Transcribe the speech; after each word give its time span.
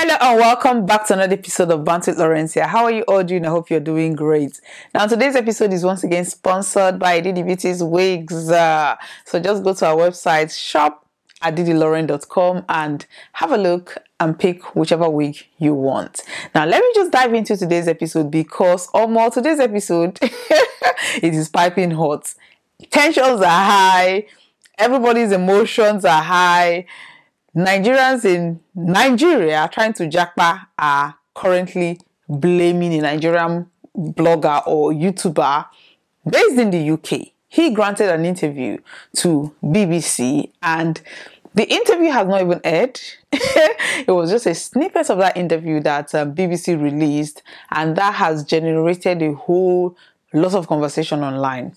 Hello 0.00 0.14
and 0.20 0.38
welcome 0.38 0.86
back 0.86 1.08
to 1.08 1.14
another 1.14 1.32
episode 1.32 1.72
of 1.72 1.84
Bantu 1.84 2.12
Lawrencia. 2.12 2.66
How 2.66 2.84
are 2.84 2.92
you 2.92 3.02
all 3.08 3.24
doing? 3.24 3.44
I 3.44 3.48
hope 3.48 3.68
you're 3.68 3.80
doing 3.80 4.14
great. 4.14 4.60
Now, 4.94 5.08
today's 5.08 5.34
episode 5.34 5.72
is 5.72 5.84
once 5.84 6.04
again 6.04 6.24
sponsored 6.24 7.00
by 7.00 7.18
Didi 7.18 7.42
Beauty's 7.42 7.82
Wigs. 7.82 8.48
Uh, 8.48 8.94
so 9.24 9.40
just 9.40 9.64
go 9.64 9.74
to 9.74 9.86
our 9.86 9.96
website, 9.96 10.56
shop 10.56 11.04
at 11.42 11.56
didilauren.com 11.56 12.64
and 12.68 13.06
have 13.32 13.50
a 13.50 13.56
look 13.56 13.96
and 14.20 14.38
pick 14.38 14.76
whichever 14.76 15.10
wig 15.10 15.44
you 15.58 15.74
want. 15.74 16.22
Now, 16.54 16.64
let 16.64 16.80
me 16.80 16.92
just 16.94 17.10
dive 17.10 17.34
into 17.34 17.56
today's 17.56 17.88
episode 17.88 18.30
because, 18.30 18.88
or 18.94 19.08
more, 19.08 19.30
today's 19.30 19.58
episode 19.58 20.16
it 20.22 21.34
is 21.34 21.48
piping 21.48 21.90
hot. 21.90 22.32
Tensions 22.92 23.40
are 23.40 23.46
high, 23.46 24.26
everybody's 24.78 25.32
emotions 25.32 26.04
are 26.04 26.22
high 26.22 26.86
Nigerians 27.58 28.24
in 28.24 28.60
Nigeria 28.76 29.68
trying 29.72 29.92
to 29.94 30.08
japa 30.08 30.66
are 30.78 31.16
currently 31.34 31.98
blaming 32.28 32.94
a 32.94 33.02
Nigerian 33.02 33.68
blogger 33.96 34.62
or 34.64 34.92
YouTuber 34.92 35.66
based 36.30 36.56
in 36.56 36.70
the 36.70 36.90
UK. 36.90 37.32
He 37.48 37.70
granted 37.70 38.10
an 38.12 38.24
interview 38.24 38.78
to 39.16 39.52
BBC 39.64 40.52
and 40.62 41.00
the 41.54 41.68
interview 41.68 42.10
has 42.10 42.28
not 42.28 42.42
even 42.42 42.60
aired. 42.62 43.00
it 43.32 44.06
was 44.12 44.30
just 44.30 44.46
a 44.46 44.54
snippet 44.54 45.10
of 45.10 45.18
that 45.18 45.36
interview 45.36 45.80
that 45.80 46.14
um, 46.14 46.36
BBC 46.36 46.80
released, 46.80 47.42
and 47.72 47.96
that 47.96 48.14
has 48.14 48.44
generated 48.44 49.20
a 49.22 49.32
whole 49.32 49.96
lot 50.32 50.54
of 50.54 50.68
conversation 50.68 51.24
online. 51.24 51.74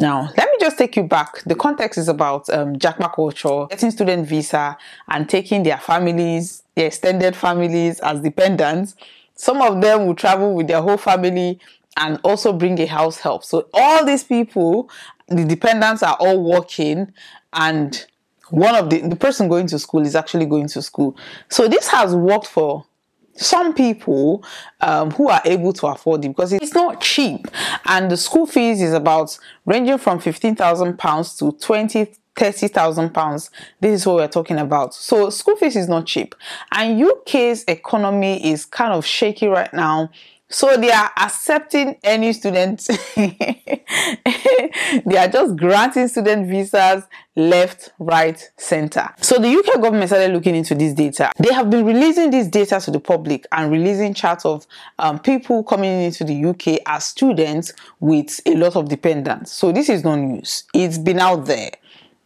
Now, 0.00 0.32
let 0.34 0.50
me 0.50 0.56
just 0.58 0.78
take 0.78 0.96
you 0.96 1.02
back. 1.02 1.42
The 1.44 1.54
context 1.54 1.98
is 1.98 2.08
about 2.08 2.48
um, 2.48 2.76
Japa 2.76 3.12
culture, 3.12 3.66
getting 3.68 3.90
student 3.90 4.26
visa 4.26 4.78
and 5.08 5.28
taking 5.28 5.62
their 5.62 5.76
families, 5.76 6.62
their 6.74 6.86
extended 6.86 7.36
families 7.36 8.00
as 8.00 8.20
dependents. 8.20 8.96
Some 9.34 9.60
of 9.60 9.82
them 9.82 10.06
will 10.06 10.14
travel 10.14 10.54
with 10.54 10.68
their 10.68 10.80
whole 10.80 10.96
family 10.96 11.60
and 11.98 12.18
also 12.24 12.54
bring 12.54 12.80
a 12.80 12.86
house 12.86 13.18
help. 13.18 13.44
So 13.44 13.68
all 13.74 14.06
these 14.06 14.24
people, 14.24 14.88
the 15.28 15.44
dependents 15.44 16.02
are 16.02 16.16
all 16.18 16.42
working 16.42 17.12
and 17.52 18.06
one 18.48 18.74
of 18.74 18.88
the, 18.88 19.06
the 19.06 19.16
person 19.16 19.48
going 19.48 19.66
to 19.66 19.78
school 19.78 20.00
is 20.00 20.16
actually 20.16 20.46
going 20.46 20.68
to 20.68 20.80
school. 20.80 21.14
So 21.50 21.68
this 21.68 21.88
has 21.88 22.16
worked 22.16 22.46
for 22.46 22.86
some 23.34 23.74
people 23.74 24.44
um, 24.80 25.10
who 25.12 25.28
are 25.28 25.40
able 25.44 25.72
to 25.72 25.86
afford 25.86 26.24
it 26.24 26.28
because 26.28 26.52
it's 26.52 26.74
not 26.74 27.00
cheap. 27.00 27.46
And 27.86 28.10
the 28.10 28.16
school 28.16 28.46
fees 28.46 28.82
is 28.82 28.92
about 28.92 29.38
ranging 29.64 29.98
from 29.98 30.20
15,000 30.20 30.98
pounds 30.98 31.36
to 31.36 31.52
20 31.52 32.14
30,000 32.36 33.12
pounds. 33.12 33.50
This 33.80 34.00
is 34.00 34.06
what 34.06 34.16
we're 34.16 34.28
talking 34.28 34.58
about. 34.58 34.94
So 34.94 35.28
school 35.30 35.56
fees 35.56 35.76
is 35.76 35.88
not 35.88 36.06
cheap. 36.06 36.34
And 36.72 37.02
UK's 37.02 37.64
economy 37.64 38.50
is 38.50 38.64
kind 38.64 38.94
of 38.94 39.04
shaky 39.04 39.46
right 39.46 39.72
now 39.74 40.10
so 40.50 40.76
they 40.76 40.90
are 40.90 41.10
accepting 41.16 41.96
any 42.02 42.32
student. 42.32 42.84
they 43.16 45.16
are 45.16 45.28
just 45.28 45.56
granting 45.56 46.08
student 46.08 46.48
visas 46.48 47.04
left, 47.36 47.92
right, 48.00 48.50
center. 48.56 49.08
So 49.20 49.38
the 49.38 49.48
UK 49.48 49.80
government 49.80 50.08
started 50.08 50.32
looking 50.32 50.56
into 50.56 50.74
this 50.74 50.92
data. 50.92 51.30
They 51.38 51.54
have 51.54 51.70
been 51.70 51.86
releasing 51.86 52.32
this 52.32 52.48
data 52.48 52.80
to 52.80 52.90
the 52.90 52.98
public 52.98 53.46
and 53.52 53.70
releasing 53.70 54.12
charts 54.12 54.44
of 54.44 54.66
um, 54.98 55.20
people 55.20 55.62
coming 55.62 56.02
into 56.02 56.24
the 56.24 56.44
UK 56.44 56.80
as 56.84 57.06
students 57.06 57.72
with 58.00 58.40
a 58.44 58.56
lot 58.56 58.74
of 58.74 58.88
dependents. 58.88 59.52
So 59.52 59.70
this 59.70 59.88
is 59.88 60.02
no 60.02 60.16
news. 60.16 60.64
It's 60.74 60.98
been 60.98 61.20
out 61.20 61.46
there. 61.46 61.70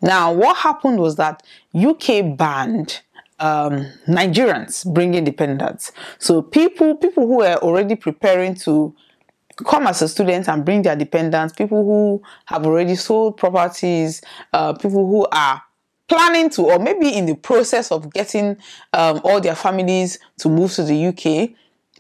Now, 0.00 0.32
what 0.32 0.56
happened 0.56 0.98
was 0.98 1.16
that 1.16 1.42
UK 1.74 2.36
banned 2.36 3.02
um, 3.38 3.86
Nigerians 4.06 4.90
bring 4.92 5.14
independence. 5.14 5.92
So 6.18 6.42
people 6.42 6.96
people 6.96 7.26
who 7.26 7.42
are 7.42 7.56
already 7.56 7.96
preparing 7.96 8.54
to 8.56 8.94
come 9.66 9.86
as 9.86 10.02
a 10.02 10.08
student 10.08 10.48
and 10.48 10.64
bring 10.64 10.82
their 10.82 10.96
dependents, 10.96 11.54
people 11.54 11.84
who 11.84 12.22
have 12.46 12.66
already 12.66 12.96
sold 12.96 13.36
properties, 13.36 14.20
uh, 14.52 14.72
people 14.74 15.06
who 15.06 15.26
are 15.30 15.62
planning 16.08 16.50
to 16.50 16.62
or 16.62 16.78
maybe 16.78 17.08
in 17.08 17.26
the 17.26 17.34
process 17.34 17.90
of 17.90 18.12
getting 18.12 18.56
um, 18.92 19.20
all 19.24 19.40
their 19.40 19.54
families 19.54 20.18
to 20.38 20.48
move 20.48 20.72
to 20.72 20.82
the 20.82 21.06
UK 21.06 21.50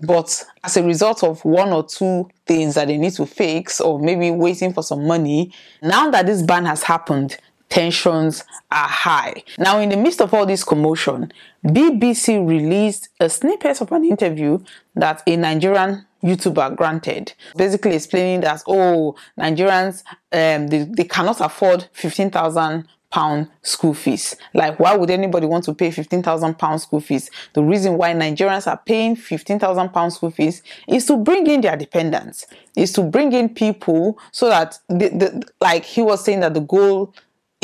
but 0.02 0.44
as 0.64 0.76
a 0.76 0.82
result 0.82 1.22
of 1.22 1.44
one 1.44 1.72
or 1.72 1.84
two 1.86 2.28
things 2.46 2.74
that 2.74 2.88
they 2.88 2.98
need 2.98 3.12
to 3.12 3.24
fix 3.24 3.80
or 3.80 3.98
maybe 3.98 4.30
waiting 4.30 4.72
for 4.72 4.82
some 4.82 5.06
money 5.06 5.52
now 5.82 6.10
that 6.10 6.26
this 6.26 6.42
ban 6.42 6.64
has 6.66 6.82
happened 6.82 7.38
tensions 7.74 8.44
are 8.70 8.86
high. 8.88 9.42
Now, 9.58 9.80
in 9.80 9.88
the 9.88 9.96
midst 9.96 10.20
of 10.20 10.32
all 10.32 10.46
this 10.46 10.62
commotion, 10.62 11.32
BBC 11.66 12.46
released 12.46 13.08
a 13.18 13.28
snippet 13.28 13.80
of 13.80 13.90
an 13.90 14.04
interview 14.04 14.60
that 14.94 15.22
a 15.26 15.36
Nigerian 15.36 16.06
YouTuber 16.22 16.76
granted, 16.76 17.34
basically 17.56 17.96
explaining 17.96 18.42
that 18.42 18.62
oh, 18.68 19.16
Nigerians 19.36 20.04
um, 20.32 20.68
they, 20.68 20.84
they 20.84 21.04
cannot 21.04 21.40
afford 21.40 21.88
fifteen 21.92 22.30
thousand 22.30 22.86
pound 23.10 23.48
school 23.62 23.92
fees. 23.94 24.36
Like, 24.54 24.78
why 24.78 24.96
would 24.96 25.10
anybody 25.10 25.46
want 25.46 25.64
to 25.64 25.74
pay 25.74 25.90
fifteen 25.90 26.22
thousand 26.22 26.54
pound 26.58 26.80
school 26.80 27.00
fees? 27.00 27.28
The 27.54 27.62
reason 27.62 27.98
why 27.98 28.14
Nigerians 28.14 28.68
are 28.68 28.80
paying 28.86 29.16
fifteen 29.16 29.58
thousand 29.58 29.88
pound 29.88 30.12
school 30.12 30.30
fees 30.30 30.62
is 30.86 31.06
to 31.06 31.16
bring 31.16 31.48
in 31.48 31.60
their 31.60 31.76
dependents, 31.76 32.46
is 32.76 32.92
to 32.92 33.02
bring 33.02 33.32
in 33.32 33.48
people 33.48 34.16
so 34.30 34.48
that 34.48 34.78
the, 34.88 35.08
the 35.08 35.42
like 35.60 35.84
he 35.84 36.02
was 36.02 36.24
saying 36.24 36.40
that 36.40 36.54
the 36.54 36.60
goal 36.60 37.12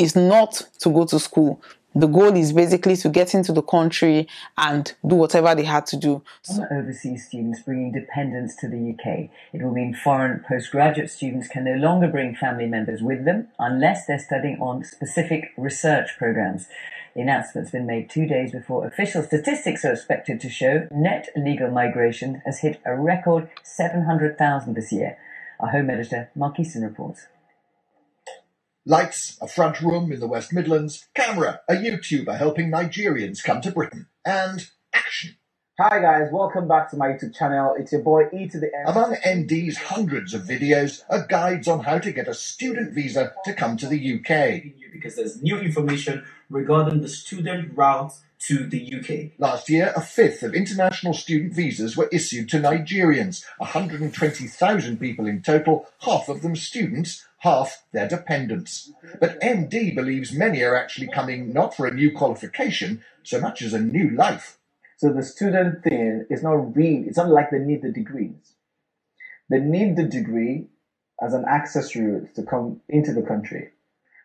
is 0.01 0.15
not 0.15 0.63
to 0.79 0.89
go 0.89 1.05
to 1.05 1.19
school. 1.19 1.61
The 1.93 2.07
goal 2.07 2.35
is 2.37 2.53
basically 2.53 2.95
to 2.97 3.09
get 3.09 3.35
into 3.35 3.51
the 3.51 3.61
country 3.61 4.27
and 4.57 4.91
do 5.05 5.15
whatever 5.15 5.53
they 5.53 5.65
had 5.65 5.85
to 5.87 5.97
do. 5.97 6.23
Overseas 6.71 7.27
students 7.27 7.61
bringing 7.61 7.91
dependents 7.91 8.55
to 8.61 8.69
the 8.69 8.91
UK. 8.91 9.29
It 9.53 9.61
will 9.61 9.73
mean 9.73 9.93
foreign 9.93 10.43
postgraduate 10.47 11.11
students 11.11 11.49
can 11.49 11.65
no 11.65 11.75
longer 11.75 12.07
bring 12.07 12.33
family 12.33 12.65
members 12.65 13.01
with 13.01 13.25
them 13.25 13.49
unless 13.59 14.07
they're 14.07 14.19
studying 14.19 14.57
on 14.59 14.85
specific 14.85 15.51
research 15.57 16.11
programs. 16.17 16.67
The 17.13 17.21
announcement's 17.21 17.71
been 17.71 17.85
made 17.85 18.09
two 18.09 18.25
days 18.25 18.53
before 18.53 18.87
official 18.87 19.21
statistics 19.21 19.83
are 19.83 19.91
expected 19.91 20.39
to 20.39 20.49
show 20.49 20.87
net 20.91 21.27
legal 21.35 21.69
migration 21.69 22.41
has 22.45 22.59
hit 22.61 22.79
a 22.85 22.95
record 22.95 23.49
700,000 23.63 24.73
this 24.73 24.93
year. 24.93 25.17
Our 25.59 25.71
Home 25.71 25.89
Editor, 25.89 26.31
Mark 26.35 26.57
Easton 26.57 26.83
reports. 26.83 27.27
Lights, 28.83 29.37
a 29.39 29.47
front 29.47 29.79
room 29.79 30.11
in 30.11 30.19
the 30.19 30.27
West 30.27 30.51
Midlands, 30.51 31.05
camera, 31.13 31.61
a 31.69 31.73
YouTuber 31.73 32.35
helping 32.35 32.71
Nigerians 32.71 33.43
come 33.43 33.61
to 33.61 33.69
Britain, 33.69 34.07
and 34.25 34.71
action. 34.91 35.35
Hi 35.79 36.01
guys, 36.01 36.29
welcome 36.31 36.67
back 36.67 36.89
to 36.89 36.97
my 36.97 37.09
YouTube 37.09 37.35
channel. 37.35 37.75
It's 37.77 37.91
your 37.91 38.01
boy 38.01 38.23
E 38.33 38.47
to 38.47 38.59
the 38.59 38.71
M. 38.75 38.87
Among 38.87 39.15
Tiamiyu's 39.17 39.77
hundreds 39.77 40.33
of 40.33 40.45
videos 40.45 41.03
are 41.11 41.27
guides 41.27 41.67
on 41.67 41.81
how 41.83 41.99
to 41.99 42.11
get 42.11 42.27
a 42.27 42.33
student 42.33 42.95
visa 42.95 43.33
to 43.45 43.53
come 43.53 43.77
to 43.77 43.85
the 43.85 44.15
UK. 44.15 44.73
Because 44.91 45.15
there's 45.15 45.43
new 45.43 45.59
information 45.59 46.25
regarding 46.49 47.01
the 47.01 47.07
student 47.07 47.77
route 47.77 48.13
to 48.39 48.65
the 48.65 48.95
UK. 48.95 49.39
Last 49.39 49.69
year, 49.69 49.93
a 49.95 50.01
fifth 50.01 50.41
of 50.41 50.55
international 50.55 51.13
student 51.13 51.53
visas 51.53 51.95
were 51.95 52.09
issued 52.11 52.49
to 52.49 52.57
Nigerians, 52.57 53.43
120,000 53.59 54.99
people 54.99 55.27
in 55.27 55.43
total, 55.43 55.87
half 55.99 56.27
of 56.29 56.41
them 56.41 56.55
students, 56.55 57.23
half 57.41 57.83
their 57.91 58.07
dependents. 58.07 58.91
But 59.19 59.39
Tiamiyu 59.41 59.95
believes 59.95 60.31
many 60.31 60.61
are 60.61 60.75
actually 60.75 61.07
coming 61.07 61.51
not 61.51 61.75
for 61.75 61.87
a 61.87 61.93
new 61.93 62.11
qualification 62.11 63.03
so 63.23 63.41
much 63.41 63.61
as 63.63 63.73
a 63.73 63.79
new 63.79 64.11
life. 64.11 64.59
So 64.97 65.11
the 65.11 65.23
student 65.23 65.83
thing 65.83 66.25
is 66.29 66.43
not 66.43 66.75
real, 66.75 67.03
it's 67.07 67.17
not 67.17 67.29
like 67.29 67.49
they 67.49 67.57
need 67.57 67.81
the 67.81 67.91
degrees. 67.91 68.53
They 69.49 69.59
need 69.59 69.95
the 69.95 70.03
degree 70.03 70.67
as 71.21 71.33
an 71.33 71.45
access 71.49 71.95
route 71.95 72.35
to 72.35 72.43
come 72.43 72.81
into 72.87 73.11
the 73.11 73.23
country. 73.23 73.69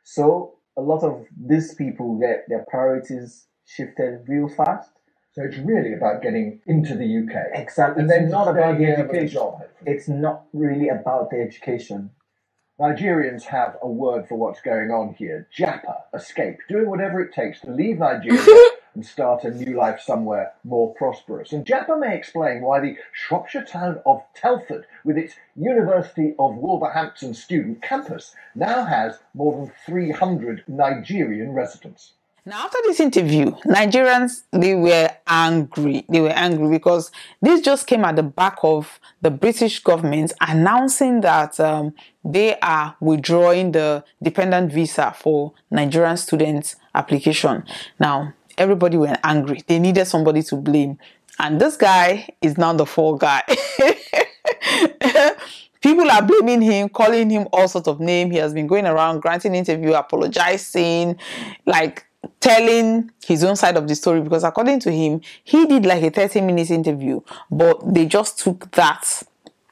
So 0.04 0.58
a 0.76 0.82
lot 0.82 1.02
of 1.02 1.26
these 1.34 1.74
people 1.74 2.18
get 2.18 2.44
their 2.48 2.66
priorities 2.68 3.46
shifted 3.64 4.28
real 4.28 4.48
fast. 4.48 4.90
So 5.32 5.42
it's 5.42 5.56
really 5.58 5.94
about 5.94 6.22
getting 6.22 6.60
into 6.66 6.94
the 6.94 7.04
UK. 7.04 7.58
Exactly. 7.60 8.02
And 8.02 8.10
then 8.10 8.28
not 8.28 8.48
about 8.48 8.78
the 8.78 8.86
education. 8.86 9.28
Job, 9.28 9.62
it's 9.86 10.08
not 10.08 10.44
really 10.52 10.88
about 10.88 11.30
the 11.30 11.40
education. 11.40 12.10
Nigerians 12.78 13.44
have 13.44 13.78
a 13.80 13.88
word 13.88 14.28
for 14.28 14.34
what's 14.34 14.60
going 14.60 14.90
on 14.90 15.14
here. 15.14 15.48
Japa, 15.56 16.02
escape, 16.12 16.58
doing 16.68 16.90
whatever 16.90 17.22
it 17.22 17.32
takes 17.32 17.58
to 17.60 17.70
leave 17.70 18.00
Nigeria 18.00 18.44
and 18.94 19.06
start 19.06 19.44
a 19.44 19.50
new 19.50 19.74
life 19.74 19.98
somewhere 19.98 20.52
more 20.62 20.92
prosperous. 20.94 21.52
And 21.54 21.64
Japa 21.64 21.98
may 21.98 22.14
explain 22.14 22.60
why 22.60 22.80
the 22.80 22.98
Shropshire 23.12 23.64
town 23.64 24.02
of 24.04 24.22
Telford, 24.34 24.86
with 25.04 25.16
its 25.16 25.36
University 25.56 26.34
of 26.38 26.56
Wolverhampton 26.56 27.32
student 27.32 27.80
campus, 27.80 28.34
now 28.54 28.84
has 28.84 29.20
more 29.32 29.56
than 29.56 29.72
300 29.86 30.64
Nigerian 30.68 31.52
residents. 31.54 32.12
Now, 32.48 32.66
after 32.66 32.78
this 32.84 33.00
interview, 33.00 33.50
Nigerians 33.66 34.44
they 34.52 34.76
were 34.76 35.10
angry. 35.26 36.06
They 36.08 36.20
were 36.20 36.28
angry 36.30 36.68
because 36.70 37.10
this 37.42 37.60
just 37.60 37.88
came 37.88 38.04
at 38.04 38.14
the 38.14 38.22
back 38.22 38.58
of 38.62 39.00
the 39.20 39.32
British 39.32 39.80
government 39.82 40.32
announcing 40.40 41.22
that 41.22 41.58
um, 41.58 41.92
they 42.24 42.56
are 42.60 42.94
withdrawing 43.00 43.72
the 43.72 44.04
dependent 44.22 44.72
visa 44.72 45.12
for 45.18 45.54
Nigerian 45.72 46.16
students 46.16 46.76
application. 46.94 47.64
Now, 47.98 48.32
everybody 48.56 48.96
were 48.96 49.16
angry. 49.24 49.62
They 49.66 49.80
needed 49.80 50.04
somebody 50.06 50.44
to 50.44 50.54
blame. 50.54 50.98
And 51.40 51.60
this 51.60 51.76
guy 51.76 52.28
is 52.40 52.56
now 52.56 52.72
the 52.74 52.86
fall 52.86 53.16
guy. 53.16 53.42
People 55.82 56.08
are 56.12 56.22
blaming 56.22 56.62
him, 56.62 56.90
calling 56.90 57.28
him 57.28 57.48
all 57.52 57.66
sorts 57.66 57.88
of 57.88 57.98
names. 57.98 58.30
He 58.30 58.38
has 58.38 58.54
been 58.54 58.68
going 58.68 58.86
around 58.86 59.20
granting 59.20 59.56
interview, 59.56 59.94
apologizing, 59.94 61.18
like 61.66 62.06
telling 62.40 63.10
his 63.24 63.44
own 63.44 63.56
side 63.56 63.76
of 63.76 63.88
the 63.88 63.94
story 63.94 64.20
because 64.20 64.44
according 64.44 64.80
to 64.80 64.90
him, 64.92 65.20
he 65.44 65.66
did 65.66 65.84
like 65.86 66.02
a 66.02 66.10
30 66.10 66.40
minutes 66.42 66.70
interview, 66.70 67.20
but 67.50 67.94
they 67.94 68.06
just 68.06 68.38
took 68.38 68.70
that 68.72 69.22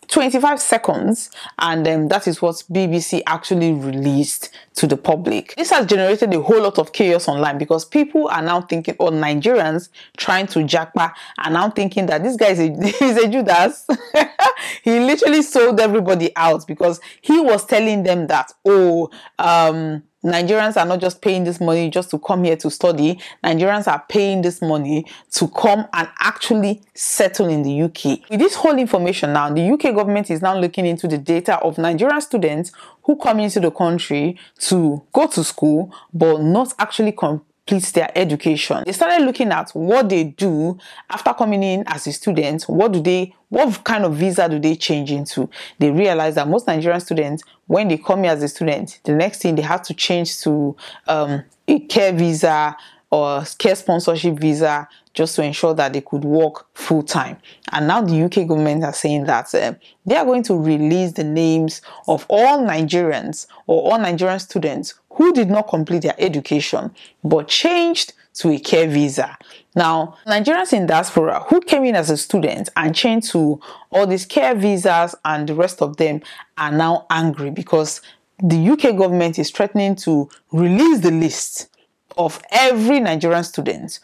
25 0.09 0.61
seconds 0.61 1.31
and 1.59 1.87
um, 1.89 2.09
that 2.09 2.29
is 2.29 2.41
what 2.43 2.57
BBC 2.71 3.23
actually 3.27 3.73
released 3.73 4.51
to 4.75 4.87
the 4.87 4.97
public. 4.97 5.55
This 5.57 5.71
has 5.71 5.87
generated 5.87 6.35
a 6.35 6.41
whole 6.41 6.61
lot 6.61 6.79
of 6.79 6.93
chaos 6.93 7.29
online 7.29 7.59
because 7.59 7.85
people 7.85 8.29
are 8.29 8.43
now 8.43 8.61
thinking, 8.63 8.97
or 8.99 9.11
Nigerians 9.11 9.89
trying 10.17 10.47
to 10.49 10.61
japa 10.61 11.13
are 11.39 11.51
now 11.51 11.71
thinking 11.71 12.07
that 12.07 12.23
this 12.23 12.37
guy 12.37 12.49
is 12.49 12.61
a, 12.61 12.73
is 13.05 13.17
a 13.17 13.29
Judas. 13.29 13.87
he 14.83 14.99
literally 14.99 15.43
sold 15.43 15.81
everybody 15.81 16.35
out 16.37 16.67
because 16.67 17.01
he 17.21 17.41
was 17.41 17.65
telling 17.65 18.03
them 18.03 18.27
that, 18.27 18.53
oh, 18.65 19.11
um, 19.39 20.03
Nigerians 20.25 20.81
are 20.81 20.87
not 20.87 21.01
just 21.01 21.21
paying 21.21 21.45
this 21.45 21.61
money 21.61 21.91
just 21.91 22.11
to 22.11 22.19
come 22.19 22.45
here 22.45 22.57
to 22.57 22.71
study. 22.71 23.21
Nigerians 23.45 23.87
are 23.87 24.03
paying 24.09 24.41
this 24.41 24.63
money 24.63 25.05
to 25.33 25.49
come 25.49 25.87
and 25.93 26.09
actually 26.19 26.81
settle 26.95 27.49
in 27.49 27.63
the 27.63 27.83
UK. 27.83 28.31
With 28.31 28.41
this 28.41 28.55
whole 28.55 28.79
information 28.79 29.35
now, 29.35 29.51
the 29.51 29.63
UK 29.63 29.95
government 29.95 30.31
is 30.31 30.41
now 30.41 30.59
looking 30.59 30.87
into 30.87 31.07
the 31.07 31.19
data 31.19 31.59
of 31.59 31.77
Nigerian 31.77 32.23
students 32.23 32.73
who 33.03 33.17
come 33.17 33.39
into 33.41 33.61
the 33.61 33.71
country 33.71 34.39
to 34.69 35.03
go 35.13 35.27
to 35.27 35.45
school 35.45 35.95
but 36.13 36.41
not 36.41 36.73
actually 36.79 37.13
complete 37.13 37.85
their 37.95 38.11
education. 38.15 38.83
They 38.85 38.93
started 38.93 39.25
looking 39.25 39.51
at 39.51 39.71
what 39.71 40.09
they 40.09 40.25
do 40.25 40.79
after 41.09 41.33
coming 41.33 41.63
in 41.63 41.85
as 41.87 42.07
a 42.07 42.13
student. 42.13 42.65
What 42.65 42.93
do 42.93 43.01
they, 43.01 43.35
what 43.49 43.83
kind 43.85 44.05
of 44.05 44.15
visa 44.15 44.49
do 44.49 44.59
they 44.59 44.77
change 44.77 45.11
into? 45.11 45.49
They 45.79 45.91
realized 45.91 46.37
that 46.37 46.49
most 46.49 46.67
Nigerian 46.67 47.01
students, 47.01 47.43
when 47.67 47.89
they 47.89 47.99
come 47.99 48.25
here 48.25 48.33
as 48.33 48.43
a 48.43 48.49
student, 48.49 49.01
the 49.05 49.13
next 49.13 49.43
thing 49.43 49.55
they 49.55 49.63
have 49.63 49.83
to 49.83 49.95
change 49.95 50.41
to 50.43 50.77
um, 51.07 51.43
a 51.67 51.81
care 51.81 52.13
visa 52.13 52.77
or 53.11 53.45
care 53.59 53.77
sponsorship 53.77 54.39
visa 54.39 54.89
just 55.15 55.37
to 55.37 55.43
ensure 55.43 55.73
that 55.75 55.93
they 55.93 56.01
could 56.01 56.25
work 56.25 56.67
full 56.75 57.03
time. 57.03 57.39
And 57.73 57.87
now 57.87 58.03
the 58.03 58.23
UK 58.25 58.47
government 58.49 58.85
are 58.85 58.93
saying 58.93 59.25
that 59.25 59.55
uh, 59.55 59.75
they 60.05 60.17
are 60.17 60.25
going 60.25 60.43
to 60.45 60.55
release 60.59 61.13
the 61.13 61.25
names 61.25 61.81
of 62.09 62.27
all 62.29 62.59
Nigerians 62.59 63.47
or 63.67 63.93
all 63.93 63.99
Nigerian 63.99 64.41
students 64.41 64.95
who 65.11 65.33
did 65.33 65.49
not 65.49 65.69
complete 65.69 66.03
their 66.03 66.17
education 66.19 66.91
but 67.23 67.49
changed 67.49 68.13
to 68.35 68.51
a 68.51 68.59
care 68.59 68.89
visa. 68.89 69.39
Now, 69.77 70.17
Nigerians 70.27 70.73
in 70.73 70.87
diaspora 70.87 71.45
who 71.49 71.61
came 71.61 71.85
in 71.85 71.95
as 71.95 72.11
a 72.11 72.17
student 72.17 72.69
and 72.77 72.95
changed 72.95 73.31
to 73.31 73.61
all 73.91 74.07
these 74.07 74.27
care 74.27 74.55
visas 74.57 75.15
and 75.25 75.49
the 75.49 75.55
rest 75.55 75.81
of 75.81 75.97
them 75.97 76.21
are 76.59 76.73
now 76.73 77.07
angry 77.11 77.51
because 77.51 78.01
the 78.43 78.69
UK 78.71 78.97
government 78.97 79.39
is 79.39 79.51
threatening 79.53 79.95
to 79.95 80.29
release 80.51 80.99
the 81.01 81.13
list 81.13 81.69
of 82.17 82.41
every 82.51 83.01
Nigerian 83.01 83.45
student 83.45 84.01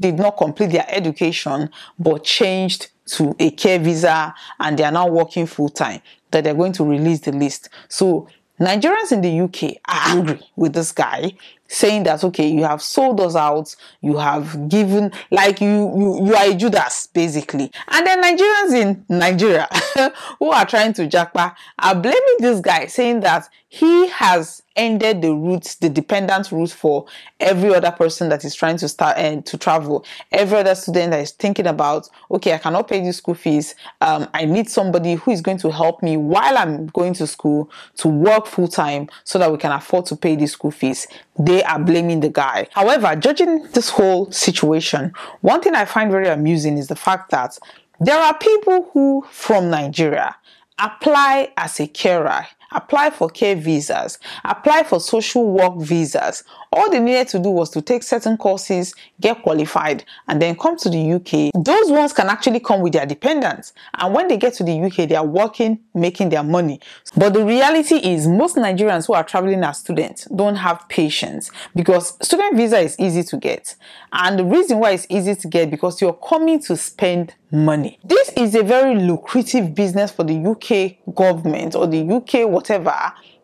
did 0.00 0.16
not 0.16 0.36
complete 0.36 0.70
their 0.70 0.86
education 0.88 1.70
but 1.98 2.24
changed 2.24 2.90
to 3.06 3.34
a 3.38 3.50
care 3.50 3.78
visa 3.78 4.34
and 4.58 4.78
they 4.78 4.84
are 4.84 4.92
now 4.92 5.06
working 5.06 5.46
full 5.46 5.68
time 5.68 6.00
that 6.30 6.44
they're 6.44 6.54
going 6.54 6.72
to 6.72 6.84
release 6.84 7.20
the 7.20 7.32
list. 7.32 7.68
So 7.88 8.28
Nigerians 8.60 9.12
in 9.12 9.20
the 9.20 9.40
UK 9.40 9.76
are 9.86 10.16
angry 10.16 10.40
with 10.56 10.74
this 10.74 10.92
guy 10.92 11.32
saying 11.70 12.02
that 12.02 12.24
okay 12.24 12.48
you 12.48 12.64
have 12.64 12.82
sold 12.82 13.20
us 13.20 13.36
out 13.36 13.74
you 14.00 14.16
have 14.16 14.68
given 14.68 15.12
like 15.30 15.60
you 15.60 15.68
you, 15.68 16.26
you 16.26 16.34
are 16.34 16.50
a 16.50 16.54
judas 16.54 17.06
basically. 17.06 17.70
And 17.88 18.06
then 18.06 18.22
nigerians 18.22 18.74
in 18.74 19.04
nigeria 19.08 19.68
who 20.38 20.50
are 20.50 20.66
trying 20.66 20.92
to 20.94 21.06
japa 21.06 21.54
are 21.78 21.94
blaming 21.94 22.36
this 22.40 22.60
guy 22.60 22.86
saying 22.86 23.20
that 23.20 23.48
he 23.68 24.08
has 24.08 24.62
ended 24.74 25.22
the 25.22 25.32
routes 25.32 25.76
the 25.76 25.88
dependent 25.88 26.50
route 26.50 26.70
for 26.70 27.06
every 27.38 27.72
other 27.72 27.92
person 27.92 28.28
that 28.30 28.44
is 28.44 28.54
trying 28.54 28.76
to 28.76 28.88
start 28.88 29.16
and 29.16 29.38
uh, 29.38 29.42
to 29.42 29.58
travel. 29.58 30.04
Every 30.32 30.58
other 30.58 30.74
student 30.74 31.12
that 31.12 31.20
is 31.20 31.30
thinking 31.30 31.66
about 31.66 32.08
okay 32.32 32.52
i 32.54 32.58
cannot 32.58 32.88
pay 32.88 33.00
the 33.04 33.12
school 33.12 33.34
fees 33.34 33.74
um, 34.00 34.28
i 34.34 34.44
need 34.44 34.68
somebody 34.68 35.14
who 35.14 35.30
is 35.30 35.40
going 35.40 35.58
to 35.58 35.70
help 35.70 36.02
me 36.02 36.16
while 36.16 36.58
i'm 36.58 36.86
going 36.88 37.14
to 37.14 37.26
school 37.26 37.70
to 37.96 38.08
work 38.08 38.46
full 38.46 38.68
time 38.68 39.08
so 39.24 39.38
that 39.38 39.50
we 39.50 39.58
can 39.58 39.72
afford 39.72 40.06
to 40.06 40.16
pay 40.16 40.36
the 40.36 40.46
school 40.46 40.70
fees. 40.70 41.06
They 41.38 41.59
are 41.62 41.78
blaming 41.78 42.20
the 42.20 42.28
guy. 42.28 42.66
However, 42.72 43.14
judging 43.16 43.62
this 43.72 43.90
whole 43.90 44.30
situation, 44.32 45.12
one 45.40 45.60
thing 45.60 45.74
I 45.74 45.84
find 45.84 46.10
very 46.10 46.28
amusing 46.28 46.78
is 46.78 46.88
the 46.88 46.96
fact 46.96 47.30
that 47.30 47.58
there 48.00 48.18
are 48.18 48.36
people 48.38 48.90
who 48.92 49.24
from 49.30 49.70
Nigeria 49.70 50.36
apply 50.78 51.52
as 51.56 51.78
a 51.80 51.86
carer 51.86 52.46
apply 52.72 53.10
for 53.10 53.28
care 53.28 53.56
visas, 53.56 54.18
apply 54.44 54.84
for 54.84 55.00
social 55.00 55.50
work 55.50 55.76
visas. 55.78 56.44
All 56.72 56.88
they 56.90 57.00
needed 57.00 57.28
to 57.28 57.38
do 57.40 57.50
was 57.50 57.70
to 57.70 57.82
take 57.82 58.02
certain 58.02 58.36
courses, 58.36 58.94
get 59.20 59.42
qualified, 59.42 60.04
and 60.28 60.40
then 60.40 60.56
come 60.56 60.76
to 60.76 60.88
the 60.88 61.12
UK. 61.14 61.50
Those 61.64 61.90
ones 61.90 62.12
can 62.12 62.28
actually 62.28 62.60
come 62.60 62.80
with 62.80 62.92
their 62.92 63.06
dependents. 63.06 63.72
And 63.94 64.14
when 64.14 64.28
they 64.28 64.36
get 64.36 64.54
to 64.54 64.64
the 64.64 64.80
UK, 64.80 65.08
they 65.08 65.16
are 65.16 65.26
working, 65.26 65.80
making 65.94 66.28
their 66.28 66.44
money. 66.44 66.80
But 67.16 67.34
the 67.34 67.44
reality 67.44 67.96
is 67.96 68.28
most 68.28 68.56
Nigerians 68.56 69.06
who 69.06 69.14
are 69.14 69.24
traveling 69.24 69.64
as 69.64 69.78
students 69.78 70.26
don't 70.34 70.56
have 70.56 70.88
patience 70.88 71.50
because 71.74 72.16
student 72.24 72.56
visa 72.56 72.78
is 72.78 72.98
easy 73.00 73.24
to 73.24 73.36
get. 73.36 73.74
And 74.12 74.38
the 74.38 74.44
reason 74.44 74.78
why 74.78 74.92
it's 74.92 75.06
easy 75.08 75.34
to 75.34 75.48
get 75.48 75.70
because 75.70 76.00
you're 76.00 76.12
coming 76.12 76.60
to 76.62 76.76
spend 76.76 77.34
money. 77.50 77.98
This 78.04 78.30
is 78.36 78.54
a 78.54 78.62
very 78.62 78.94
lucrative 78.96 79.74
business 79.74 80.10
for 80.10 80.24
the 80.24 80.34
UK 80.34 81.14
government 81.14 81.74
or 81.74 81.86
the 81.86 82.00
UK 82.00 82.48
whatever 82.48 82.94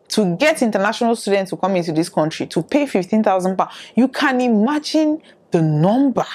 to 0.09 0.35
get 0.37 0.61
international 0.61 1.15
students 1.15 1.49
to 1.51 1.57
come 1.57 1.75
into 1.75 1.91
this 1.91 2.09
country 2.09 2.47
to 2.47 2.63
pay 2.63 2.85
15,000 2.85 3.57
pounds. 3.57 3.73
You 3.95 4.07
can 4.07 4.39
imagine 4.39 5.21
the 5.51 5.61
number 5.61 6.25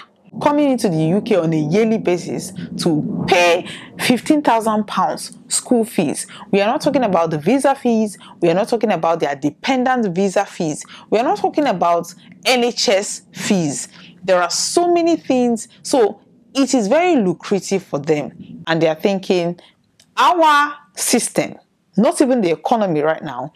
coming 0.40 0.70
into 0.70 0.88
the 0.88 1.12
UK 1.12 1.42
on 1.42 1.52
a 1.52 1.58
yearly 1.58 1.98
basis 1.98 2.52
to 2.82 3.24
pay 3.28 3.66
15,000 3.98 4.86
pounds 4.86 5.36
school 5.48 5.84
fees. 5.84 6.26
We 6.50 6.60
are 6.60 6.66
not 6.66 6.80
talking 6.80 7.04
about 7.04 7.30
the 7.30 7.38
visa 7.38 7.74
fees. 7.74 8.16
We 8.40 8.48
are 8.48 8.54
not 8.54 8.68
talking 8.68 8.92
about 8.92 9.20
their 9.20 9.34
dependent 9.34 10.14
visa 10.14 10.46
fees. 10.46 10.84
We 11.10 11.18
are 11.18 11.24
not 11.24 11.38
talking 11.38 11.66
about 11.66 12.14
NHS 12.44 13.36
fees. 13.36 13.88
There 14.24 14.40
are 14.40 14.50
so 14.50 14.92
many 14.92 15.16
things. 15.16 15.68
So 15.82 16.21
it 16.54 16.74
is 16.74 16.88
very 16.88 17.16
lucrative 17.16 17.82
for 17.82 17.98
them. 17.98 18.62
And 18.66 18.80
they 18.80 18.88
are 18.88 18.94
thinking, 18.94 19.58
our 20.16 20.74
system, 20.94 21.54
not 21.96 22.20
even 22.20 22.40
the 22.40 22.50
economy 22.50 23.00
right 23.00 23.22
now, 23.22 23.52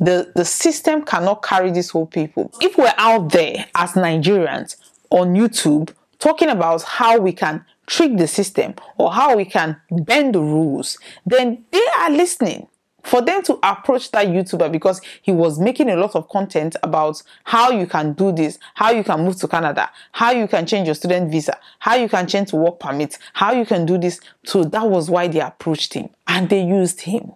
the, 0.00 0.32
the 0.34 0.44
system 0.44 1.02
cannot 1.02 1.42
carry 1.42 1.70
these 1.70 1.90
whole 1.90 2.06
people. 2.06 2.52
If 2.60 2.76
we're 2.76 2.94
out 2.96 3.30
there 3.32 3.66
as 3.74 3.92
Nigerians 3.92 4.76
on 5.10 5.34
YouTube 5.34 5.94
talking 6.18 6.48
about 6.48 6.82
how 6.82 7.18
we 7.18 7.32
can 7.32 7.64
trick 7.86 8.16
the 8.16 8.26
system 8.26 8.74
or 8.96 9.12
how 9.12 9.36
we 9.36 9.44
can 9.44 9.76
bend 9.90 10.34
the 10.34 10.40
rules, 10.40 10.98
then 11.26 11.64
they 11.70 11.86
are 11.98 12.10
listening 12.10 12.68
for 13.02 13.20
them 13.20 13.42
to 13.42 13.58
approach 13.62 14.10
that 14.12 14.28
YouTuber 14.28 14.70
because 14.70 15.00
he 15.22 15.32
was 15.32 15.58
making 15.58 15.90
a 15.90 15.96
lot 15.96 16.14
of 16.14 16.28
content 16.28 16.76
about 16.82 17.22
how 17.44 17.70
you 17.70 17.86
can 17.86 18.12
do 18.12 18.32
this, 18.32 18.58
how 18.74 18.90
you 18.90 19.04
can 19.04 19.24
move 19.24 19.36
to 19.36 19.48
Canada, 19.48 19.90
how 20.12 20.30
you 20.30 20.46
can 20.48 20.66
change 20.66 20.86
your 20.86 20.94
student 20.94 21.30
visa, 21.30 21.58
how 21.78 21.96
you 21.96 22.08
can 22.08 22.26
change 22.26 22.50
to 22.50 22.56
work 22.56 22.78
permit, 22.78 23.18
how 23.32 23.52
you 23.52 23.66
can 23.66 23.86
do 23.86 23.98
this. 23.98 24.20
So 24.44 24.64
that 24.64 24.88
was 24.88 25.10
why 25.10 25.28
they 25.28 25.40
approached 25.40 25.94
him 25.94 26.10
and 26.26 26.48
they 26.48 26.62
used 26.62 27.02
him. 27.02 27.32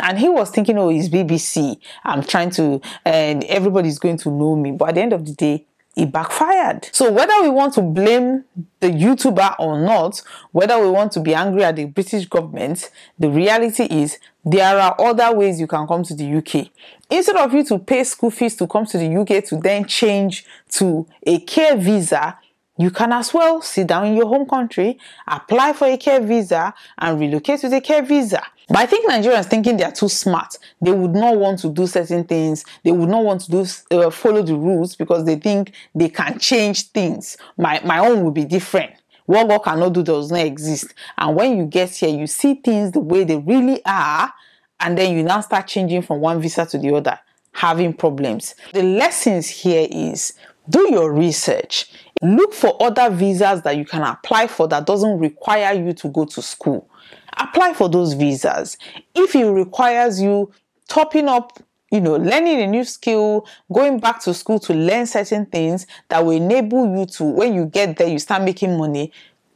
And 0.00 0.18
he 0.18 0.28
was 0.28 0.50
thinking, 0.50 0.78
oh, 0.78 0.90
it's 0.90 1.08
BBC. 1.08 1.76
I'm 2.04 2.22
trying 2.22 2.50
to, 2.50 2.80
and 3.04 3.42
everybody's 3.44 3.98
going 3.98 4.16
to 4.18 4.30
know 4.30 4.54
me. 4.54 4.70
But 4.70 4.90
at 4.90 4.94
the 4.94 5.00
end 5.00 5.12
of 5.12 5.26
the 5.26 5.32
day, 5.32 5.66
it 5.98 6.12
backfired. 6.12 6.88
So 6.92 7.10
whether 7.10 7.42
we 7.42 7.48
want 7.50 7.74
to 7.74 7.82
blame 7.82 8.44
the 8.78 8.86
YouTuber 8.86 9.56
or 9.58 9.80
not, 9.80 10.22
whether 10.52 10.80
we 10.80 10.88
want 10.88 11.10
to 11.12 11.20
be 11.20 11.34
angry 11.34 11.64
at 11.64 11.74
the 11.74 11.86
British 11.86 12.26
government, 12.26 12.90
the 13.18 13.28
reality 13.28 13.82
is 13.84 14.18
there 14.44 14.78
are 14.78 14.94
other 15.00 15.36
ways 15.36 15.60
you 15.60 15.66
can 15.66 15.88
come 15.88 16.04
to 16.04 16.14
the 16.14 16.36
UK. 16.36 16.68
Instead 17.10 17.36
of 17.36 17.52
you 17.52 17.64
to 17.64 17.80
pay 17.80 18.04
school 18.04 18.30
fees 18.30 18.54
to 18.56 18.68
come 18.68 18.86
to 18.86 18.96
the 18.96 19.16
UK 19.16 19.44
to 19.46 19.56
then 19.56 19.84
change 19.86 20.44
to 20.70 21.04
a 21.26 21.40
care 21.40 21.76
visa, 21.76 22.38
you 22.76 22.92
can 22.92 23.12
as 23.12 23.34
well 23.34 23.60
sit 23.60 23.88
down 23.88 24.06
in 24.06 24.14
your 24.14 24.28
home 24.28 24.46
country, 24.46 25.00
apply 25.26 25.72
for 25.72 25.88
a 25.88 25.96
care 25.96 26.20
visa, 26.20 26.72
and 26.96 27.18
relocate 27.18 27.60
with 27.64 27.72
a 27.72 27.80
care 27.80 28.02
visa. 28.02 28.40
But 28.68 28.78
I 28.78 28.86
think 28.86 29.10
Nigerians 29.10 29.46
thinking 29.46 29.76
they 29.76 29.84
are 29.84 29.92
too 29.92 30.08
smart. 30.08 30.58
They 30.80 30.92
would 30.92 31.12
not 31.12 31.36
want 31.38 31.58
to 31.60 31.70
do 31.70 31.86
certain 31.86 32.24
things. 32.24 32.64
They 32.84 32.92
would 32.92 33.08
not 33.08 33.24
want 33.24 33.40
to 33.42 33.50
do 33.50 33.64
uh, 33.90 34.10
follow 34.10 34.42
the 34.42 34.54
rules 34.54 34.94
because 34.94 35.24
they 35.24 35.36
think 35.36 35.72
they 35.94 36.10
can 36.10 36.38
change 36.38 36.88
things. 36.90 37.36
My 37.56 37.80
my 37.84 37.98
own 37.98 38.22
will 38.22 38.30
be 38.30 38.44
different. 38.44 38.92
What 39.26 39.48
God 39.48 39.58
cannot 39.58 39.92
do 39.92 40.02
does 40.02 40.30
not 40.30 40.40
exist. 40.40 40.94
And 41.18 41.36
when 41.36 41.58
you 41.58 41.64
get 41.64 41.90
here, 41.90 42.08
you 42.08 42.26
see 42.26 42.54
things 42.54 42.92
the 42.92 43.00
way 43.00 43.24
they 43.24 43.36
really 43.36 43.82
are, 43.84 44.32
and 44.80 44.96
then 44.96 45.14
you 45.16 45.22
now 45.22 45.40
start 45.40 45.66
changing 45.66 46.02
from 46.02 46.20
one 46.20 46.40
visa 46.40 46.64
to 46.66 46.78
the 46.78 46.94
other, 46.94 47.18
having 47.52 47.92
problems. 47.92 48.54
The 48.72 48.82
lessons 48.82 49.48
here 49.48 49.86
is 49.90 50.32
do 50.70 50.88
your 50.90 51.12
research. 51.12 51.90
Look 52.22 52.52
for 52.52 52.76
other 52.82 53.10
visas 53.10 53.62
that 53.62 53.76
you 53.76 53.84
can 53.84 54.02
apply 54.02 54.46
for 54.48 54.66
that 54.68 54.86
doesn't 54.86 55.18
require 55.18 55.74
you 55.74 55.92
to 55.94 56.08
go 56.08 56.24
to 56.24 56.42
school. 56.42 56.88
Apply 57.36 57.74
for 57.74 57.88
those 57.88 58.14
visas. 58.14 58.76
If 59.14 59.34
it 59.34 59.44
requires 59.44 60.20
you 60.20 60.52
topping 60.88 61.28
up 61.28 61.62
you 61.90 62.00
know, 62.00 62.16
learning 62.16 62.60
a 62.60 62.66
new 62.66 62.84
skill, 62.84 63.46
going 63.72 63.98
back 63.98 64.20
to 64.20 64.34
school 64.34 64.58
to 64.60 64.74
learn 64.74 65.06
certain 65.06 65.46
things 65.46 65.86
that 66.08 66.24
will 66.24 66.32
enable 66.32 66.98
you 66.98 67.06
to, 67.06 67.24
when 67.24 67.54
you 67.54 67.64
get 67.64 67.96
there, 67.96 68.08
you 68.08 68.18
start 68.18 68.42
making 68.42 68.76
money. 68.76 69.10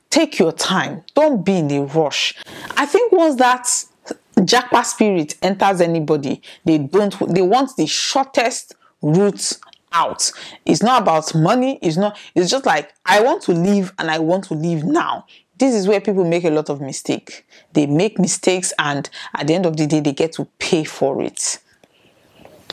Take 0.08 0.38
your 0.38 0.52
time. 0.52 1.02
Don't 1.14 1.44
be 1.44 1.58
in 1.58 1.70
a 1.70 1.82
rush. 1.84 2.34
I 2.76 2.86
think 2.86 3.12
once 3.12 3.36
that 3.36 3.64
Japa 4.36 4.84
spirit 4.84 5.36
enters 5.42 5.80
anybody, 5.80 6.40
they 6.64 6.78
don't, 6.78 7.14
they 7.34 7.42
want 7.42 7.76
the 7.76 7.86
shortest 7.86 8.74
route 9.02 9.58
out. 9.92 10.30
It's 10.64 10.82
not 10.82 11.02
about 11.02 11.34
money. 11.34 11.78
It's 11.82 11.96
not, 11.96 12.18
it's 12.34 12.50
just 12.50 12.66
like, 12.66 12.92
I 13.06 13.20
want 13.20 13.42
to 13.44 13.52
leave 13.52 13.92
and 13.98 14.10
I 14.10 14.18
want 14.18 14.44
to 14.44 14.54
leave 14.54 14.84
now. 14.84 15.26
This 15.58 15.74
is 15.74 15.86
where 15.86 16.00
people 16.00 16.24
make 16.24 16.44
a 16.44 16.50
lot 16.50 16.70
of 16.70 16.80
mistake. 16.80 17.46
They 17.72 17.86
make 17.86 18.18
mistakes 18.18 18.72
and 18.78 19.08
at 19.36 19.46
the 19.46 19.54
end 19.54 19.66
of 19.66 19.76
the 19.76 19.86
day, 19.86 20.00
they 20.00 20.12
get 20.12 20.32
to 20.32 20.46
pay 20.58 20.84
for 20.84 21.22
it. 21.22 21.58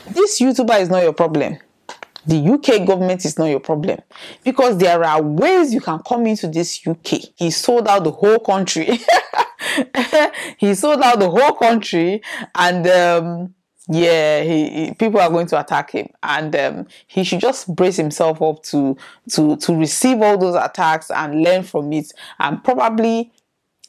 This 0.08 0.40
YouTuber 0.40 0.80
is 0.80 0.88
not 0.88 1.02
your 1.02 1.12
problem. 1.12 1.58
The 2.26 2.36
UK 2.36 2.86
government 2.86 3.24
is 3.24 3.38
not 3.38 3.46
your 3.46 3.60
problem 3.60 4.00
because 4.44 4.76
there 4.78 5.02
are 5.02 5.22
ways 5.22 5.72
you 5.72 5.80
can 5.80 6.00
come 6.00 6.26
into 6.26 6.48
this 6.48 6.86
UK. 6.86 7.20
He 7.36 7.50
sold 7.50 7.88
out 7.88 8.04
the 8.04 8.10
whole 8.10 8.38
country. 8.38 8.84
he 10.58 10.74
sold 10.74 11.00
out 11.00 11.18
the 11.18 11.30
whole 11.30 11.54
country 11.54 12.22
and 12.54 12.86
um, 12.86 13.54
yeah 13.90 14.42
he, 14.42 14.70
he, 14.70 14.94
people 14.94 15.20
are 15.20 15.30
going 15.30 15.46
to 15.46 15.58
attack 15.58 15.90
him 15.90 16.08
and 16.22 16.54
um, 16.56 16.86
he 17.06 17.24
should 17.24 17.40
just 17.40 17.74
brace 17.74 17.96
himself 17.96 18.40
up 18.40 18.62
to 18.62 18.96
to 19.28 19.56
to 19.56 19.74
receive 19.74 20.22
all 20.22 20.38
those 20.38 20.54
attacks 20.54 21.10
and 21.10 21.42
learn 21.42 21.62
from 21.62 21.92
it 21.92 22.12
and 22.38 22.62
probably 22.62 23.30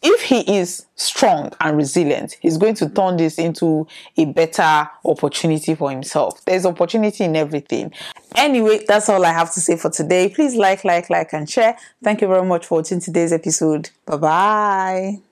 if 0.03 0.21
he 0.23 0.57
is 0.57 0.85
strong 0.95 1.51
and 1.59 1.77
resilient, 1.77 2.37
he's 2.41 2.57
going 2.57 2.73
to 2.75 2.89
turn 2.89 3.17
this 3.17 3.37
into 3.37 3.87
a 4.17 4.25
better 4.25 4.89
opportunity 5.05 5.75
for 5.75 5.91
himself. 5.91 6.43
There's 6.45 6.65
opportunity 6.65 7.23
in 7.23 7.35
everything. 7.35 7.93
Anyway, 8.35 8.83
that's 8.87 9.09
all 9.09 9.23
I 9.23 9.31
have 9.31 9.53
to 9.53 9.61
say 9.61 9.77
for 9.77 9.91
today. 9.91 10.29
Please 10.29 10.55
like, 10.55 10.83
like, 10.83 11.09
like, 11.09 11.33
and 11.33 11.49
share. 11.49 11.77
Thank 12.03 12.21
you 12.21 12.27
very 12.27 12.45
much 12.45 12.65
for 12.65 12.79
watching 12.79 12.99
today's 12.99 13.31
episode. 13.31 13.91
Bye 14.05 14.17
bye. 14.17 15.30